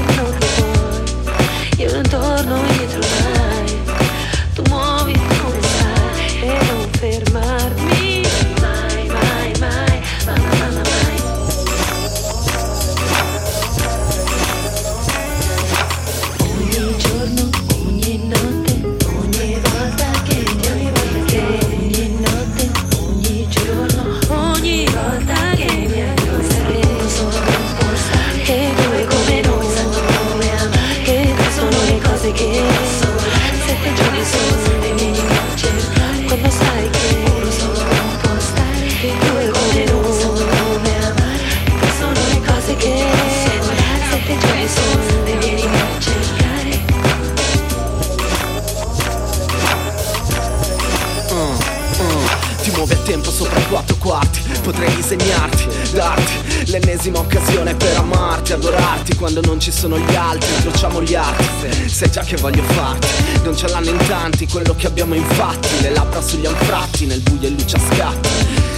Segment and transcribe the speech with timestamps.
[51.31, 51.57] Mm,
[52.01, 52.25] mm.
[52.63, 59.15] Ti muovi a tempo sopra quattro quarti Potrei insegnarti, darti L'ennesima occasione per amarti, adorarti
[59.15, 63.07] Quando non ci sono gli altri, incrociamo gli altri Sai già che voglio farti
[63.43, 67.47] Non ce l'hanno in tanti, quello che abbiamo infatti Le labbra sugli anfratti, nel buio
[67.47, 68.70] e luce a scatti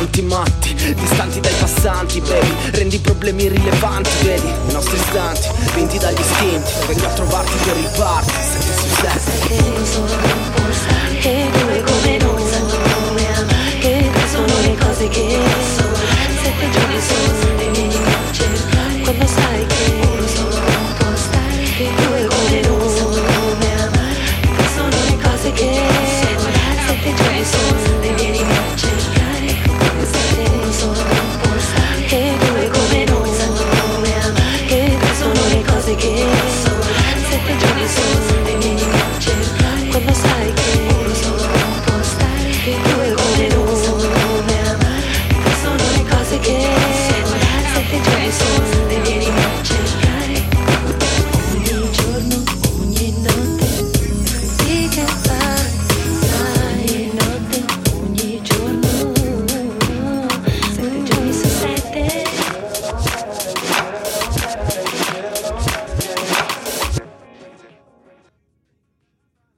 [0.00, 6.20] tanti matti Distanti dai passanti, baby Rendi problemi irrilevanti, vedi I nostri istanti, vinti dagli
[6.20, 10.59] istinti Vengo a trovarti per riparti, 7 su 7